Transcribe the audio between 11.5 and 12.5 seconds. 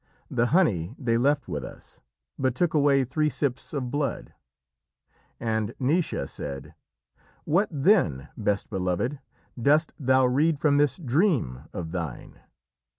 of thine?"